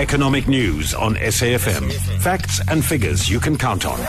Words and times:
Economic 0.00 0.48
news 0.48 0.94
on 0.94 1.14
SAFM. 1.16 1.92
Facts 2.22 2.62
and 2.70 2.82
figures 2.82 3.28
you 3.28 3.38
can 3.38 3.58
count 3.58 3.84
on. 3.84 4.00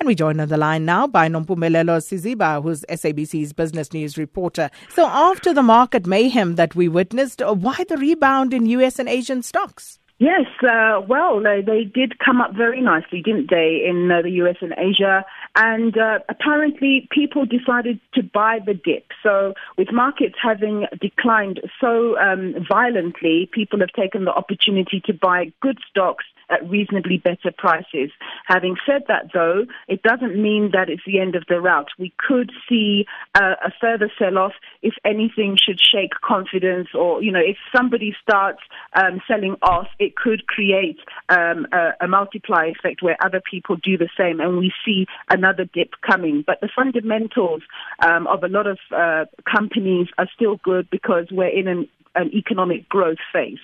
And 0.00 0.08
we 0.08 0.16
join 0.16 0.40
on 0.40 0.48
the 0.48 0.56
line 0.56 0.84
now 0.84 1.06
by 1.06 1.28
Nompumelelo 1.28 2.00
Siziba, 2.00 2.60
who's 2.60 2.84
SABC's 2.88 3.52
business 3.52 3.92
news 3.92 4.18
reporter. 4.18 4.70
So, 4.88 5.06
after 5.06 5.54
the 5.54 5.62
market 5.62 6.04
mayhem 6.04 6.56
that 6.56 6.74
we 6.74 6.88
witnessed, 6.88 7.40
why 7.40 7.76
the 7.88 7.96
rebound 7.96 8.52
in 8.52 8.66
US 8.66 8.98
and 8.98 9.08
Asian 9.08 9.40
stocks? 9.44 10.00
Yes, 10.18 10.46
uh, 10.62 11.02
well, 11.06 11.40
they, 11.40 11.60
they, 11.60 11.84
did 11.84 12.18
come 12.18 12.40
up 12.40 12.54
very 12.56 12.80
nicely, 12.80 13.20
didn't 13.22 13.50
they, 13.50 13.84
in 13.86 14.10
uh, 14.10 14.22
the 14.22 14.30
US 14.42 14.56
and 14.62 14.74
Asia? 14.78 15.24
And 15.56 15.96
uh, 15.96 16.18
apparently, 16.28 17.08
people 17.10 17.46
decided 17.46 17.98
to 18.12 18.22
buy 18.22 18.58
the 18.64 18.74
dip. 18.74 19.06
So, 19.22 19.54
with 19.78 19.90
markets 19.90 20.36
having 20.40 20.86
declined 21.00 21.60
so 21.80 22.18
um, 22.18 22.54
violently, 22.68 23.48
people 23.52 23.80
have 23.80 23.88
taken 23.88 24.26
the 24.26 24.32
opportunity 24.32 25.00
to 25.06 25.14
buy 25.14 25.52
good 25.62 25.78
stocks 25.88 26.26
at 26.50 26.68
reasonably 26.68 27.16
better 27.16 27.50
prices. 27.56 28.10
Having 28.44 28.76
said 28.86 29.04
that, 29.08 29.30
though, 29.32 29.64
it 29.88 30.02
doesn't 30.02 30.40
mean 30.40 30.70
that 30.74 30.90
it's 30.90 31.02
the 31.06 31.18
end 31.18 31.34
of 31.34 31.44
the 31.48 31.60
route. 31.60 31.88
We 31.98 32.12
could 32.18 32.52
see 32.68 33.06
uh, 33.34 33.54
a 33.64 33.72
further 33.80 34.12
sell-off 34.18 34.52
if 34.82 34.94
anything 35.04 35.56
should 35.56 35.80
shake 35.80 36.12
confidence, 36.22 36.88
or 36.94 37.22
you 37.22 37.32
know, 37.32 37.40
if 37.40 37.56
somebody 37.74 38.14
starts 38.22 38.60
um, 38.92 39.22
selling 39.26 39.56
off, 39.62 39.88
it 39.98 40.16
could 40.16 40.46
create 40.46 40.98
um, 41.30 41.66
a, 41.72 41.92
a 42.02 42.08
multiply 42.08 42.66
effect 42.66 43.02
where 43.02 43.16
other 43.24 43.40
people 43.50 43.76
do 43.76 43.96
the 43.96 44.10
same, 44.18 44.38
and 44.38 44.58
we 44.58 44.70
see 44.84 45.06
another 45.30 45.45
dip 45.52 45.90
coming. 46.06 46.44
But 46.46 46.60
the 46.60 46.68
fundamentals 46.74 47.62
um, 48.04 48.26
of 48.26 48.42
a 48.42 48.48
lot 48.48 48.66
of 48.66 48.78
uh, 48.94 49.24
companies 49.50 50.08
are 50.18 50.28
still 50.34 50.56
good 50.62 50.88
because 50.90 51.26
we're 51.30 51.46
in 51.48 51.68
an, 51.68 51.88
an 52.14 52.30
economic 52.34 52.88
growth 52.88 53.18
phase. 53.32 53.58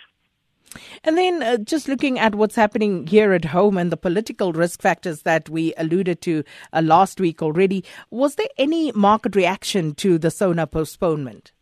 And 1.04 1.18
then 1.18 1.42
uh, 1.42 1.56
just 1.58 1.88
looking 1.88 2.18
at 2.18 2.34
what's 2.34 2.54
happening 2.56 3.06
here 3.06 3.32
at 3.32 3.46
home 3.46 3.76
and 3.76 3.92
the 3.92 3.96
political 3.96 4.52
risk 4.52 4.80
factors 4.80 5.22
that 5.22 5.48
we 5.48 5.74
alluded 5.76 6.22
to 6.22 6.44
uh, 6.72 6.80
last 6.82 7.20
week 7.20 7.42
already, 7.42 7.84
was 8.10 8.36
there 8.36 8.48
any 8.56 8.92
market 8.92 9.36
reaction 9.36 9.94
to 9.96 10.18
the 10.18 10.30
SONA 10.30 10.66
postponement? 10.66 11.52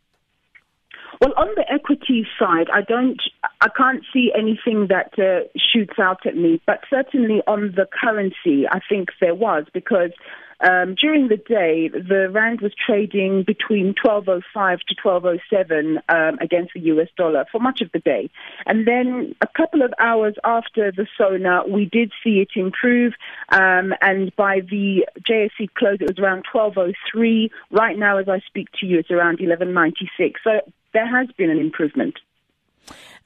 Well, 1.20 1.34
on 1.36 1.48
the 1.54 1.70
equity 1.70 2.26
side, 2.38 2.68
I 2.72 2.80
don't, 2.80 3.20
I 3.60 3.68
can't 3.76 4.02
see 4.10 4.32
anything 4.34 4.86
that 4.88 5.12
uh, 5.18 5.46
shoots 5.54 5.98
out 5.98 6.24
at 6.24 6.34
me. 6.34 6.62
But 6.66 6.80
certainly 6.88 7.42
on 7.46 7.74
the 7.76 7.86
currency, 7.92 8.66
I 8.66 8.80
think 8.88 9.10
there 9.20 9.34
was 9.34 9.66
because 9.74 10.12
um, 10.60 10.94
during 10.94 11.28
the 11.28 11.36
day, 11.36 11.88
the 11.88 12.28
rand 12.30 12.62
was 12.62 12.72
trading 12.74 13.44
between 13.46 13.94
12.05 13.94 14.78
to 14.88 14.94
12.07 14.94 15.96
um, 16.08 16.38
against 16.40 16.72
the 16.74 16.80
US 16.80 17.08
dollar 17.16 17.44
for 17.52 17.60
much 17.60 17.82
of 17.82 17.90
the 17.92 17.98
day. 17.98 18.30
And 18.64 18.86
then 18.86 19.34
a 19.42 19.46
couple 19.46 19.82
of 19.82 19.92
hours 19.98 20.36
after 20.44 20.92
the 20.92 21.06
SONA, 21.18 21.64
we 21.68 21.84
did 21.84 22.12
see 22.22 22.40
it 22.40 22.50
improve. 22.56 23.12
Um, 23.50 23.94
and 24.00 24.34
by 24.36 24.60
the 24.60 25.06
JSE 25.28 25.72
close, 25.74 25.98
it 26.00 26.08
was 26.08 26.18
around 26.18 26.44
12.03. 26.52 27.50
Right 27.70 27.98
now, 27.98 28.18
as 28.18 28.28
I 28.28 28.40
speak 28.40 28.68
to 28.80 28.86
you, 28.86 28.98
it's 28.98 29.10
around 29.10 29.38
11.96. 29.38 30.34
So 30.44 30.60
there 30.92 31.06
has 31.06 31.28
been 31.36 31.50
an 31.50 31.58
improvement. 31.58 32.14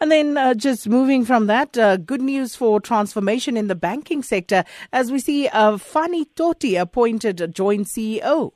And 0.01 0.11
then 0.11 0.37
uh, 0.37 0.55
just 0.55 0.89
moving 0.89 1.25
from 1.25 1.47
that, 1.47 1.79
uh, 1.79 1.97
good 1.97 2.21
news 2.21 2.57
for 2.57 2.81
transformation 2.81 3.57
in 3.57 3.69
the 3.69 3.75
banking 3.75 4.23
sector 4.23 4.65
as 4.93 5.13
we 5.13 5.19
see 5.19 5.49
uh, 5.49 5.79
Fani 5.79 6.25
Toti 6.37 6.81
appointed 6.81 7.55
joint 7.55 7.87
CEO. 7.87 8.53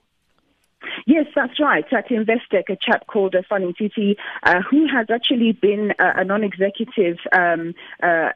Yes, 1.06 1.26
that's 1.34 1.58
right. 1.58 1.84
At 1.92 2.08
Investec, 2.08 2.68
a 2.68 2.76
chap 2.80 3.06
called 3.06 3.34
uh, 3.34 3.42
Fani 3.48 3.72
Titi, 3.72 4.16
uh, 4.42 4.60
who 4.68 4.86
has 4.86 5.06
actually 5.10 5.52
been 5.52 5.92
uh, 5.98 6.12
a 6.16 6.24
non-executive 6.24 7.16
um, 7.32 7.74
uh, 8.02 8.30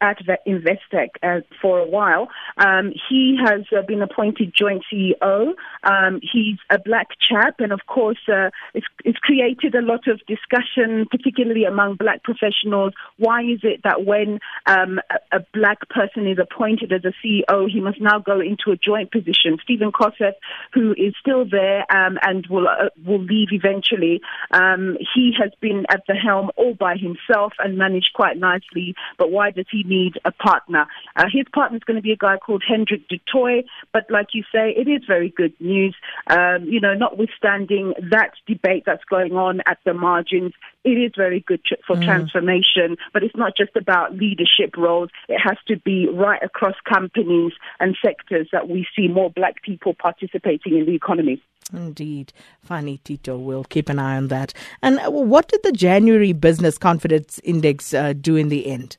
at 0.00 0.20
at 0.28 0.44
Investec 0.46 1.08
uh, 1.22 1.40
for 1.60 1.78
a 1.78 1.86
while. 1.86 2.28
Um, 2.56 2.92
he 3.08 3.38
has 3.42 3.62
uh, 3.76 3.82
been 3.82 4.02
appointed 4.02 4.52
joint 4.56 4.82
CEO. 4.92 5.54
Um, 5.84 6.20
he's 6.20 6.58
a 6.70 6.78
black 6.78 7.08
chap, 7.28 7.56
and 7.58 7.72
of 7.72 7.80
course, 7.86 8.18
uh, 8.28 8.50
it's, 8.74 8.86
it's, 9.04 9.18
created 9.18 9.74
a 9.74 9.82
lot 9.82 10.08
of 10.08 10.20
discussion, 10.26 11.06
particularly 11.10 11.64
among 11.64 11.96
black 11.96 12.22
professionals. 12.24 12.92
Why 13.16 13.42
is 13.42 13.60
it 13.62 13.82
that 13.84 14.04
when 14.04 14.40
um, 14.66 15.00
a, 15.10 15.36
a, 15.36 15.40
black 15.52 15.88
person 15.88 16.26
is 16.26 16.38
appointed 16.38 16.92
as 16.92 17.02
a 17.04 17.12
CEO, 17.24 17.70
he 17.70 17.80
must 17.80 18.00
now 18.00 18.18
go 18.18 18.40
into 18.40 18.70
a 18.72 18.76
joint 18.76 19.12
position? 19.12 19.58
Stephen 19.62 19.92
Koseff, 19.92 20.32
who 20.72 20.92
is 20.92 21.14
still 21.20 21.44
there 21.48 21.84
um, 21.94 22.18
and 22.22 22.46
will 22.48 22.66
uh, 22.66 22.88
will 23.06 23.22
leave 23.22 23.48
eventually, 23.52 24.20
um, 24.52 24.96
he 25.14 25.32
has 25.38 25.52
been 25.60 25.84
at 25.90 26.02
the 26.08 26.14
helm 26.14 26.50
all 26.56 26.74
by 26.74 26.96
himself 26.96 27.52
and 27.58 27.78
managed 27.78 28.10
quite 28.14 28.36
nicely. 28.38 28.94
But 29.18 29.30
why 29.30 29.50
does 29.50 29.66
he 29.70 29.84
need 29.90 30.14
a 30.24 30.32
partner. 30.32 30.86
Uh, 31.16 31.26
his 31.30 31.44
partner 31.52 31.76
is 31.76 31.84
going 31.84 31.96
to 31.96 32.02
be 32.02 32.12
a 32.12 32.16
guy 32.16 32.36
called 32.38 32.62
Hendrik 32.66 33.08
du 33.08 33.18
Toit, 33.30 33.64
but 33.92 34.04
like 34.08 34.28
you 34.32 34.42
say, 34.54 34.70
it 34.70 34.88
is 34.88 35.02
very 35.06 35.28
good 35.28 35.52
news. 35.60 35.94
Um, 36.28 36.64
you 36.64 36.80
know, 36.80 36.94
notwithstanding 36.94 37.94
that 38.10 38.32
debate 38.46 38.84
that's 38.86 39.04
going 39.04 39.32
on 39.32 39.60
at 39.66 39.78
the 39.84 39.92
margins, 39.92 40.52
it 40.84 40.96
is 41.06 41.12
very 41.16 41.40
good 41.40 41.60
for 41.86 41.96
mm. 41.96 42.04
transformation, 42.04 42.96
but 43.12 43.22
it's 43.22 43.36
not 43.36 43.56
just 43.56 43.76
about 43.76 44.16
leadership 44.16 44.76
roles. 44.76 45.10
It 45.28 45.38
has 45.38 45.58
to 45.68 45.76
be 45.76 46.08
right 46.08 46.42
across 46.42 46.76
companies 46.88 47.52
and 47.80 47.96
sectors 48.04 48.48
that 48.52 48.68
we 48.68 48.86
see 48.96 49.08
more 49.08 49.30
black 49.30 49.62
people 49.62 49.94
participating 49.94 50.78
in 50.78 50.86
the 50.86 50.94
economy. 50.94 51.42
Indeed. 51.72 52.32
Fani 52.60 52.98
Tito 52.98 53.36
will 53.36 53.64
keep 53.64 53.88
an 53.88 53.98
eye 53.98 54.16
on 54.16 54.28
that. 54.28 54.52
And 54.82 54.98
uh, 54.98 55.10
what 55.10 55.48
did 55.48 55.62
the 55.62 55.72
January 55.72 56.32
Business 56.32 56.78
Confidence 56.78 57.40
Index 57.44 57.94
uh, 57.94 58.12
do 58.12 58.36
in 58.36 58.48
the 58.48 58.66
end? 58.66 58.96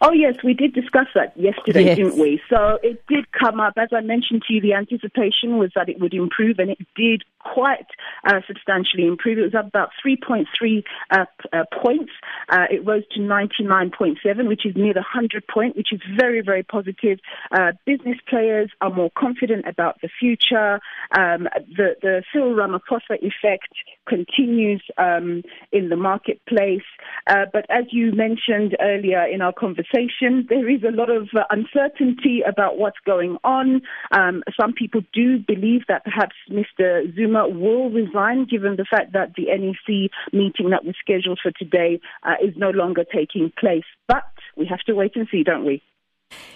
Oh, 0.00 0.12
yes, 0.12 0.36
we 0.42 0.54
did 0.54 0.72
discuss 0.72 1.06
that 1.14 1.36
yesterday, 1.36 1.84
yes. 1.84 1.96
didn't 1.96 2.18
we? 2.18 2.40
So 2.48 2.78
it 2.82 3.02
did 3.08 3.30
come 3.32 3.60
up. 3.60 3.74
As 3.76 3.88
I 3.92 4.00
mentioned 4.00 4.42
to 4.48 4.54
you, 4.54 4.60
the 4.60 4.74
anticipation 4.74 5.58
was 5.58 5.70
that 5.74 5.88
it 5.88 6.00
would 6.00 6.14
improve, 6.14 6.58
and 6.58 6.70
it 6.70 6.78
did 6.96 7.22
quite 7.44 7.86
uh, 8.26 8.40
substantially 8.46 9.06
improved. 9.06 9.38
It 9.38 9.44
was 9.44 9.54
up 9.54 9.66
about 9.66 9.90
3.3 10.04 10.82
uh, 11.10 11.24
uh, 11.52 11.64
points. 11.82 12.12
Uh, 12.48 12.64
it 12.70 12.86
rose 12.86 13.04
to 13.12 13.20
99.7, 13.20 14.48
which 14.48 14.66
is 14.66 14.74
near 14.76 14.94
the 14.94 15.00
100 15.00 15.46
point, 15.46 15.76
which 15.76 15.92
is 15.92 16.00
very, 16.18 16.40
very 16.40 16.62
positive. 16.62 17.18
Uh, 17.52 17.72
business 17.86 18.18
players 18.28 18.70
are 18.80 18.90
more 18.90 19.10
confident 19.16 19.66
about 19.68 20.00
the 20.00 20.08
future. 20.20 20.80
Um, 21.16 21.48
the, 21.76 21.96
the 22.02 22.22
Cyril 22.32 22.54
Ramaphosa 22.54 23.18
effect 23.20 23.74
continues 24.08 24.82
um, 24.98 25.42
in 25.72 25.88
the 25.88 25.96
marketplace. 25.96 26.82
Uh, 27.26 27.46
but 27.52 27.66
as 27.70 27.84
you 27.90 28.12
mentioned 28.12 28.76
earlier 28.80 29.24
in 29.24 29.40
our 29.40 29.52
conversation, 29.52 30.46
there 30.48 30.68
is 30.68 30.82
a 30.82 30.90
lot 30.90 31.10
of 31.10 31.28
uncertainty 31.50 32.42
about 32.46 32.78
what's 32.78 32.98
going 33.06 33.36
on. 33.44 33.82
Um, 34.12 34.42
some 34.58 34.72
people 34.72 35.02
do 35.12 35.38
believe 35.38 35.82
that 35.88 36.04
perhaps 36.04 36.34
Mr. 36.50 37.14
Zuma 37.14 37.33
will 37.42 37.90
resign, 37.90 38.46
given 38.46 38.76
the 38.76 38.86
fact 38.88 39.12
that 39.12 39.34
the 39.36 39.46
NEC 39.46 40.10
meeting 40.32 40.70
that 40.70 40.84
was 40.84 40.94
scheduled 41.00 41.40
for 41.42 41.52
today 41.52 42.00
uh, 42.22 42.34
is 42.42 42.54
no 42.56 42.70
longer 42.70 43.04
taking 43.04 43.52
place. 43.58 43.84
But 44.08 44.24
we 44.56 44.66
have 44.66 44.80
to 44.80 44.94
wait 44.94 45.16
and 45.16 45.26
see, 45.30 45.42
don't 45.42 45.64
we? 45.64 45.82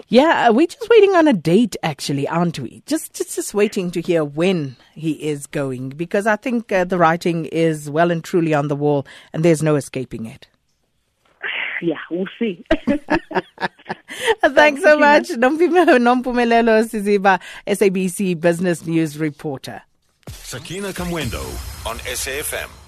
Yeah, 0.09 0.51
we're 0.51 0.67
just 0.67 0.89
waiting 0.89 1.15
on 1.15 1.29
a 1.29 1.33
date, 1.33 1.77
actually, 1.83 2.27
aren't 2.27 2.59
we? 2.59 2.83
Just, 2.87 3.13
just, 3.15 3.37
just 3.37 3.55
waiting 3.55 3.91
to 3.93 4.01
hear 4.01 4.25
when 4.25 4.77
he 4.95 5.13
is 5.13 5.47
going, 5.47 5.91
because 5.91 6.27
I 6.27 6.37
think 6.37 6.73
uh, 6.73 6.85
the 6.85 6.99
writing 6.99 7.45
is 7.47 7.91
well 7.91 8.11
and 8.11 8.25
truly 8.25 8.55
on 8.55 8.69
the 8.69 8.77
wall, 8.77 9.07
and 9.33 9.45
there's 9.45 9.63
no 9.63 9.77
escaping 9.77 10.27
it. 10.27 10.49
Yeah, 11.81 11.95
we'll 12.11 12.27
see. 12.41 12.65
Thanks 14.43 14.83
so 14.83 14.99
much, 14.99 15.29
Nompumelelo 15.29 16.83
Siziba, 16.85 17.41
SABC 17.69 18.41
Business 18.41 18.85
News 18.85 19.17
reporter. 19.17 19.83
Sakina 20.31 20.93
Kamwendo 20.93 21.43
on 21.87 21.99
SAFM. 21.99 22.88